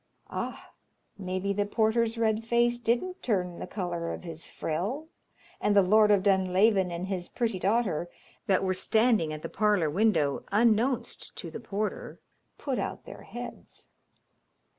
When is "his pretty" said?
7.05-7.59